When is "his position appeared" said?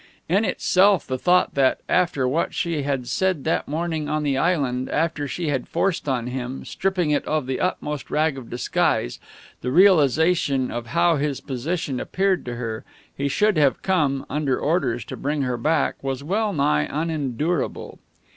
11.17-12.45